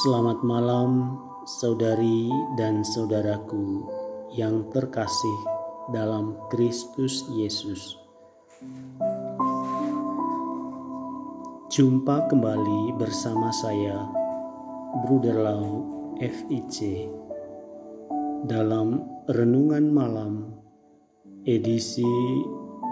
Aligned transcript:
Selamat 0.00 0.40
malam, 0.40 1.20
saudari 1.44 2.32
dan 2.56 2.80
saudaraku 2.80 3.84
yang 4.32 4.64
terkasih 4.72 5.38
dalam 5.92 6.40
Kristus 6.48 7.28
Yesus. 7.28 8.00
Jumpa 11.68 12.32
kembali 12.32 12.96
bersama 12.96 13.52
saya, 13.52 14.08
Bruder 15.04 15.36
Lau 15.36 15.84
FIC, 16.16 17.04
dalam 18.48 19.04
Renungan 19.28 19.84
Malam 19.92 20.48
edisi 21.44 22.08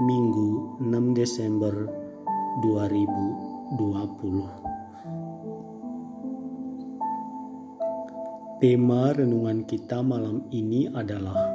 Minggu 0.05 0.77
6 0.85 1.17
Desember 1.17 1.73
2020. 2.69 4.68
Tema 8.59 9.15
renungan 9.15 9.63
kita 9.71 10.03
malam 10.03 10.43
ini 10.51 10.91
adalah 10.91 11.47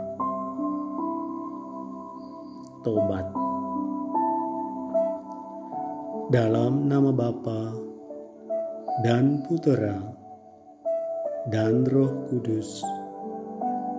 Tobat. 2.80 3.28
Dalam 6.32 6.88
nama 6.88 7.12
Bapa 7.12 7.76
dan 9.04 9.44
Putera 9.44 10.00
dan 11.52 11.84
Roh 11.92 12.24
Kudus. 12.32 12.80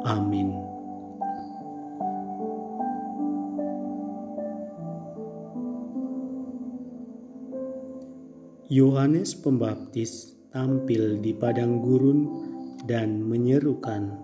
Amin. 0.08 0.56
Yohanes 8.72 9.36
Pembaptis 9.36 10.40
tampil 10.48 11.20
di 11.20 11.36
padang 11.36 11.84
gurun 11.84 12.53
dan 12.84 13.24
menyerukan, 13.24 14.20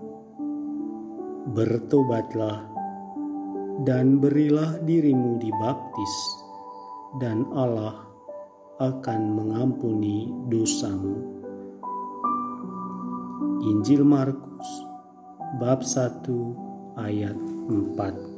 "Bertobatlah 1.57 2.69
dan 3.89 4.21
berilah 4.21 4.77
dirimu 4.84 5.41
dibaptis, 5.41 6.15
dan 7.19 7.49
Allah 7.57 8.05
akan 8.81 9.21
mengampuni 9.37 10.29
dosamu." 10.53 11.41
Injil 13.61 14.05
Markus 14.05 14.69
bab 15.61 15.84
1 15.84 16.56
ayat 16.97 17.37
4 17.69 18.31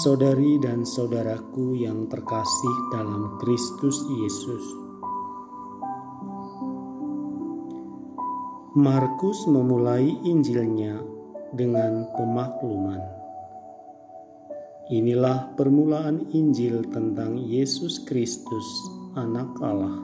Saudari 0.00 0.56
dan 0.62 0.86
saudaraku 0.86 1.76
yang 1.76 2.08
terkasih 2.08 2.74
dalam 2.88 3.36
Kristus 3.42 4.00
Yesus, 4.06 4.64
Markus 8.70 9.50
memulai 9.50 10.06
Injilnya 10.22 11.02
dengan 11.50 12.06
pemakluman. 12.14 13.02
Inilah 14.94 15.58
permulaan 15.58 16.30
Injil 16.30 16.86
tentang 16.86 17.34
Yesus 17.34 17.98
Kristus, 18.06 18.62
Anak 19.18 19.58
Allah. 19.58 19.98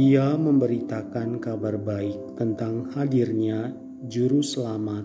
Ia 0.00 0.32
memberitakan 0.32 1.44
kabar 1.44 1.76
baik 1.76 2.40
tentang 2.40 2.88
hadirnya 2.96 3.76
Juru 4.08 4.40
Selamat 4.40 5.04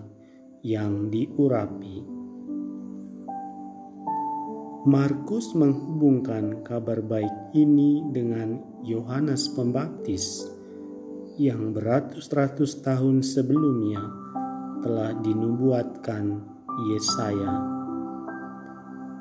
yang 0.64 1.12
diurapi. 1.12 2.00
Markus 4.88 5.52
menghubungkan 5.52 6.64
kabar 6.64 7.04
baik 7.04 7.52
ini 7.52 8.08
dengan 8.08 8.56
Yohanes 8.80 9.52
Pembaptis 9.52 10.56
yang 11.38 11.70
beratus-ratus 11.70 12.82
tahun 12.82 13.22
sebelumnya 13.22 14.02
telah 14.82 15.14
dinubuatkan 15.22 16.42
Yesaya. 16.90 17.54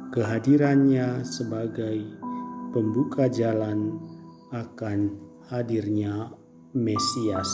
Kehadirannya 0.09 1.22
sebagai 1.22 2.01
pembuka 2.73 3.29
jalan 3.29 4.01
akan 4.50 5.13
hadirnya 5.45 6.33
Mesias. 6.73 7.53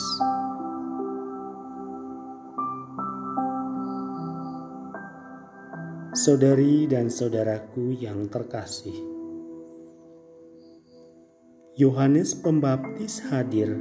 Saudari 6.15 6.87
dan 6.87 7.11
saudaraku 7.11 7.99
yang 7.99 8.31
terkasih, 8.31 8.95
Yohanes 11.75 12.31
Pembaptis 12.37 13.19
hadir 13.27 13.75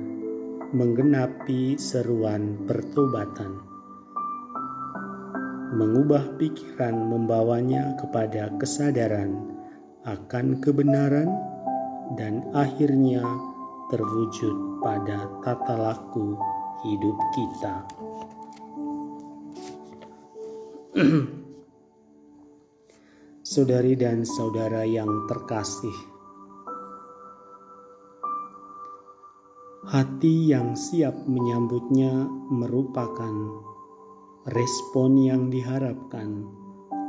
menggenapi 0.72 1.76
seruan 1.76 2.64
pertobatan. 2.64 3.60
Mengubah 5.76 6.40
pikiran 6.40 6.96
membawanya 6.96 7.92
kepada 8.00 8.48
kesadaran 8.56 9.52
akan 10.08 10.64
kebenaran 10.64 11.28
dan 12.16 12.48
akhirnya 12.56 13.20
terwujud 13.92 14.80
pada 14.80 15.28
tata 15.44 15.76
laku 15.76 16.40
hidup 16.88 17.20
kita. 17.36 17.76
Saudari 23.52 23.92
dan 23.92 24.24
saudara 24.24 24.88
yang 24.88 25.28
terkasih, 25.28 25.92
Hati 29.82 30.46
yang 30.46 30.78
siap 30.78 31.26
menyambutnya 31.26 32.14
merupakan 32.54 33.34
respon 34.46 35.18
yang 35.18 35.50
diharapkan 35.50 36.46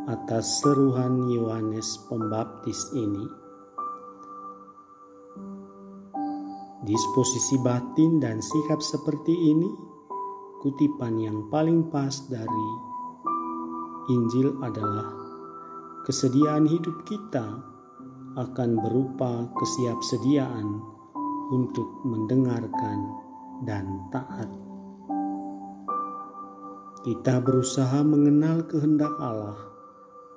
atas 0.10 0.58
seruhan 0.58 1.22
Yohanes 1.30 1.86
Pembaptis 2.10 2.82
ini. 2.98 3.30
Disposisi 6.82 7.62
batin 7.62 8.18
dan 8.18 8.42
sikap 8.42 8.82
seperti 8.82 9.54
ini 9.54 9.70
kutipan 10.66 11.22
yang 11.22 11.54
paling 11.54 11.94
pas 11.94 12.26
dari 12.26 12.70
Injil 14.18 14.50
adalah 14.66 15.14
kesediaan 16.10 16.66
hidup 16.66 17.06
kita 17.06 17.54
akan 18.34 18.82
berupa 18.82 19.46
kesiapsediaan 19.62 20.93
untuk 21.52 22.06
mendengarkan 22.08 23.00
dan 23.68 24.08
taat. 24.14 24.48
Kita 27.04 27.44
berusaha 27.44 28.00
mengenal 28.00 28.64
kehendak 28.64 29.12
Allah 29.20 29.60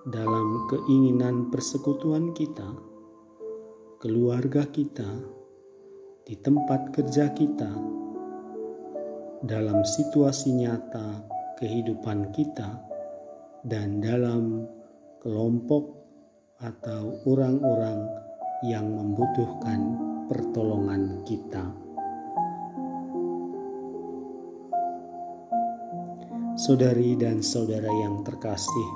dalam 0.03 0.67
keinginan 0.67 1.47
persekutuan 1.51 2.35
kita, 2.35 2.67
keluarga 4.03 4.67
kita, 4.67 5.07
di 6.27 6.35
tempat 6.43 6.91
kerja 6.91 7.31
kita, 7.31 7.71
dalam 9.47 9.87
situasi 9.87 10.59
nyata 10.59 11.23
kehidupan 11.63 12.35
kita, 12.35 12.83
dan 13.63 14.03
dalam 14.03 14.67
kelompok 15.23 16.03
atau 16.59 17.23
orang-orang 17.31 18.11
yang 18.67 18.91
membutuhkan 18.91 19.99
pertolongan 20.27 21.23
kita. 21.23 21.63
Saudari 26.59 27.15
dan 27.15 27.45
saudara 27.47 27.87
yang 27.87 28.27
terkasih, 28.27 28.91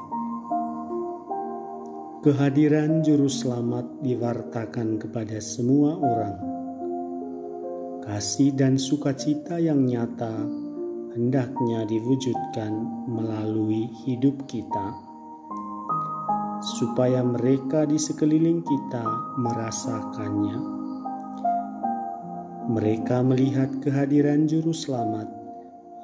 kehadiran 2.26 3.04
Juru 3.06 3.30
Selamat 3.30 3.86
diwartakan 4.02 4.98
kepada 4.98 5.38
semua 5.38 5.94
orang. 5.94 6.36
Kasih 8.00 8.50
dan 8.56 8.74
sukacita 8.74 9.60
yang 9.62 9.86
nyata 9.86 10.34
hendaknya 11.14 11.86
diwujudkan 11.86 12.72
melalui 13.06 13.86
hidup 14.02 14.50
kita 14.50 15.10
supaya 16.60 17.24
mereka 17.24 17.88
di 17.88 17.96
sekeliling 17.96 18.60
kita 18.64 19.04
merasakannya 19.40 20.79
mereka 22.70 23.18
melihat 23.26 23.82
kehadiran 23.82 24.46
Juru 24.46 24.70
Selamat 24.70 25.26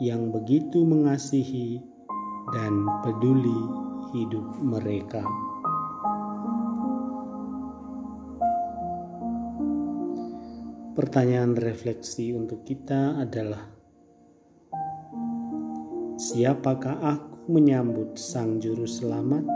yang 0.03 0.35
begitu 0.35 0.83
mengasihi 0.83 1.79
dan 2.51 2.83
peduli 3.07 3.61
hidup 4.11 4.59
mereka. 4.59 5.23
Pertanyaan 10.99 11.55
refleksi 11.55 12.35
untuk 12.35 12.67
kita 12.67 13.23
adalah: 13.23 13.63
Siapakah 16.19 16.99
aku 16.99 17.47
menyambut 17.47 18.19
Sang 18.19 18.59
Juru 18.59 18.91
Selamat? 18.91 19.47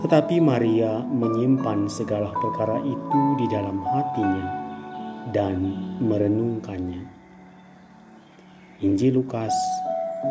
Tetapi 0.00 0.40
Maria 0.40 1.04
menyimpan 1.04 1.84
segala 1.92 2.32
perkara 2.32 2.80
itu 2.80 3.20
di 3.36 3.44
dalam 3.52 3.84
hatinya 3.84 4.48
dan 5.36 5.68
merenungkannya. 6.00 7.04
Injil 8.80 9.20
Lukas 9.20 9.52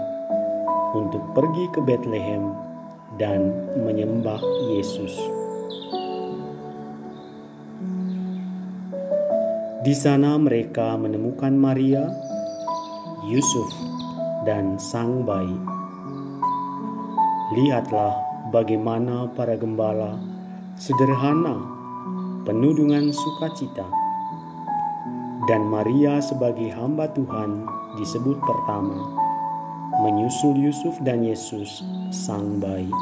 untuk 0.91 1.23
pergi 1.31 1.65
ke 1.71 1.79
Bethlehem 1.79 2.66
dan 3.17 3.53
menyembah 3.81 4.39
Yesus. 4.73 5.13
Di 9.87 9.95
sana 9.95 10.37
mereka 10.37 10.97
menemukan 10.97 11.53
Maria, 11.53 12.11
Yusuf, 13.29 13.69
dan 14.45 14.75
sang 14.77 15.23
bayi. 15.23 15.57
Lihatlah 17.55 18.13
bagaimana 18.51 19.31
para 19.31 19.55
gembala 19.55 20.19
sederhana, 20.77 21.57
penuh 22.45 22.77
dengan 22.77 23.09
sukacita. 23.09 23.87
Dan 25.47 25.71
Maria 25.71 26.19
sebagai 26.21 26.69
hamba 26.75 27.07
Tuhan 27.15 27.65
disebut 27.97 28.37
pertama, 28.43 29.26
menyusul 29.97 30.53
Yusuf 30.61 31.01
dan 31.01 31.25
Yesus 31.25 31.81
sang 32.13 32.61
bayi. 32.61 32.93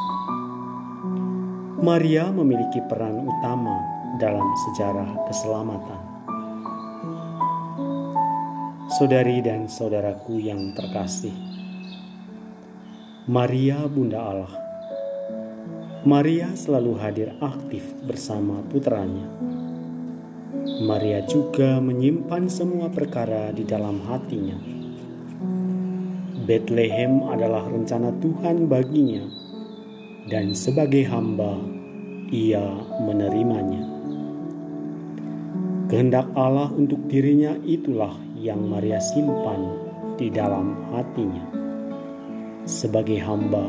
Maria 1.84 2.32
memiliki 2.32 2.80
peran 2.88 3.28
utama 3.28 3.84
dalam 4.16 4.48
sejarah 4.64 5.28
keselamatan. 5.28 6.02
Saudari 8.96 9.44
dan 9.44 9.68
saudaraku 9.68 10.40
yang 10.40 10.72
terkasih, 10.72 11.36
Maria 13.28 13.84
Bunda 13.92 14.20
Allah. 14.24 14.56
Maria 16.08 16.48
selalu 16.56 16.96
hadir 16.96 17.36
aktif 17.44 17.84
bersama 18.08 18.64
putranya. 18.72 19.28
Maria 20.80 21.20
juga 21.28 21.84
menyimpan 21.84 22.48
semua 22.48 22.88
perkara 22.88 23.52
di 23.52 23.68
dalam 23.68 24.00
hatinya 24.08 24.75
Bethlehem 26.46 27.26
adalah 27.26 27.66
rencana 27.66 28.14
Tuhan 28.22 28.70
baginya, 28.70 29.26
dan 30.30 30.54
sebagai 30.54 31.02
hamba 31.10 31.58
ia 32.30 32.62
menerimanya. 33.02 33.82
Kehendak 35.90 36.30
Allah 36.38 36.70
untuk 36.70 37.02
dirinya 37.10 37.58
itulah 37.66 38.14
yang 38.38 38.62
Maria 38.62 39.02
simpan 39.02 39.74
di 40.22 40.30
dalam 40.30 40.78
hatinya. 40.94 41.50
Sebagai 42.70 43.18
hamba, 43.26 43.66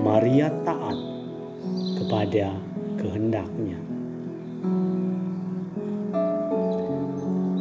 Maria 0.00 0.48
taat 0.64 0.96
kepada 2.00 2.56
kehendaknya. 2.96 3.76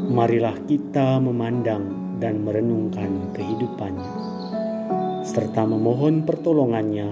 Marilah 0.08 0.56
kita 0.64 1.20
memandang 1.20 2.07
dan 2.18 2.42
merenungkan 2.42 3.32
kehidupannya, 3.34 4.14
serta 5.22 5.66
memohon 5.66 6.26
pertolongannya 6.26 7.10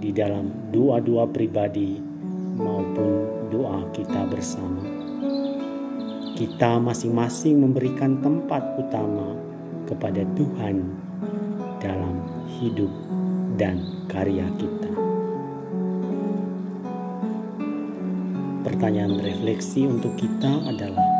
di 0.00 0.10
dalam 0.12 0.72
doa-doa 0.72 1.28
pribadi 1.28 2.00
maupun 2.58 3.10
doa 3.48 3.84
kita 3.92 4.26
bersama. 4.28 4.82
Kita 6.34 6.82
masing-masing 6.82 7.62
memberikan 7.62 8.18
tempat 8.18 8.74
utama 8.74 9.38
kepada 9.86 10.26
Tuhan 10.34 10.82
dalam 11.78 12.16
hidup 12.58 12.90
dan 13.54 13.78
karya 14.10 14.48
kita. 14.58 14.90
Pertanyaan 18.66 19.20
refleksi 19.22 19.86
untuk 19.86 20.18
kita 20.18 20.50
adalah 20.66 21.13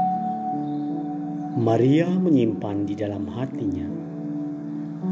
Maria 1.55 2.11
menyimpan 2.11 2.83
di 2.83 2.99
dalam 2.99 3.31
hatinya 3.31 3.87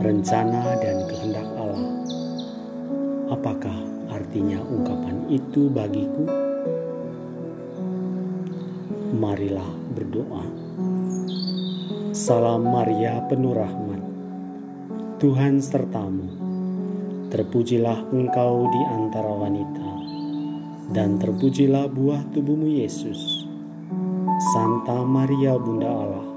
rencana 0.03 0.75
dan 0.83 1.07
kehendak 1.07 1.47
Allah. 1.55 2.03
Apakah 3.31 3.79
artinya 4.11 4.59
ungkapan 4.59 5.23
itu 5.31 5.71
bagiku? 5.71 6.27
Marilah 9.15 9.71
berdoa. 9.95 10.43
Salam 12.11 12.67
Maria 12.67 13.23
penuh 13.31 13.55
rahmat. 13.55 14.03
Tuhan 15.23 15.63
sertamu. 15.63 16.27
Terpujilah 17.31 18.11
engkau 18.11 18.67
di 18.67 18.83
antara 18.91 19.31
wanita 19.31 19.91
dan 20.91 21.23
terpujilah 21.23 21.87
buah 21.87 22.35
tubuhmu 22.35 22.83
Yesus. 22.83 23.47
Santa 24.51 25.07
Maria 25.07 25.55
Bunda 25.55 25.87
Allah 25.87 26.32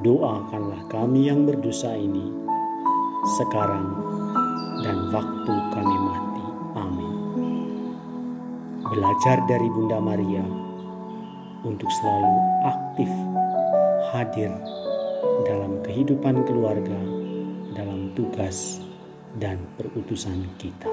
doakanlah 0.00 0.88
kami 0.88 1.28
yang 1.28 1.44
berdosa 1.44 1.92
ini, 1.92 2.32
sekarang 3.36 3.92
dan 4.80 5.12
waktu 5.12 5.54
kami 5.76 5.96
mati. 6.00 6.44
Amin. 6.76 7.14
Belajar 8.88 9.44
dari 9.44 9.68
Bunda 9.68 10.00
Maria 10.00 10.44
untuk 11.68 11.92
selalu 12.00 12.36
aktif 12.64 13.10
hadir 14.10 14.52
dalam 15.44 15.84
kehidupan 15.84 16.48
keluarga, 16.48 17.00
dalam 17.76 18.12
tugas 18.16 18.80
dan 19.36 19.60
perutusan 19.76 20.48
kita. 20.56 20.88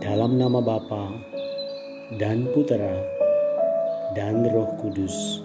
Dalam 0.00 0.40
nama 0.40 0.62
Bapa 0.64 1.12
dan 2.16 2.48
Putera 2.54 2.96
dan 4.16 4.46
Roh 4.48 4.70
Kudus. 4.80 5.44